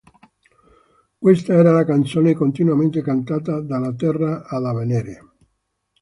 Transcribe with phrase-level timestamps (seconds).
[1.19, 5.33] Questa era la canzone continuamente cantata dalla Terra e da Venere.